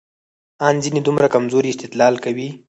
[0.67, 2.47] ان ځينې دومره کمزورى استدلال کوي،